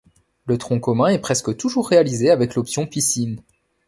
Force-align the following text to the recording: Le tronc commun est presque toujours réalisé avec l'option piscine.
Le 0.47 0.57
tronc 0.57 0.79
commun 0.79 1.09
est 1.09 1.19
presque 1.21 1.55
toujours 1.57 1.87
réalisé 1.87 2.31
avec 2.31 2.55
l'option 2.55 2.87
piscine. 2.87 3.39